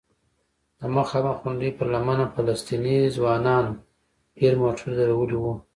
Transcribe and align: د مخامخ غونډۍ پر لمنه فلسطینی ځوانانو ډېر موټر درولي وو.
د 0.79 0.81
مخامخ 0.97 1.37
غونډۍ 1.43 1.71
پر 1.77 1.87
لمنه 1.93 2.25
فلسطینی 2.35 2.97
ځوانانو 3.15 3.71
ډېر 4.39 4.53
موټر 4.63 4.89
درولي 4.99 5.37
وو. 5.41 5.53